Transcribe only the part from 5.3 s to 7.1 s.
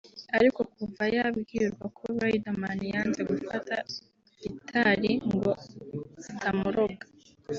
ngo atamuroga